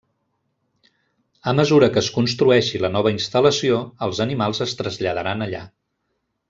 A 1.51 1.53
mesura 1.59 1.89
que 1.97 2.01
es 2.03 2.09
construeixi 2.17 2.83
la 2.87 2.93
nova 2.97 3.13
instal·lació, 3.19 3.79
els 4.09 4.27
animals 4.29 4.67
es 4.69 4.79
traslladaran 4.81 5.49
allà. 5.49 5.65